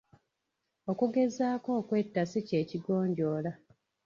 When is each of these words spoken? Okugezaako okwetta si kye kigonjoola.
Okugezaako 0.91 1.69
okwetta 1.79 2.21
si 2.31 2.39
kye 2.47 2.59
kigonjoola. 2.69 3.51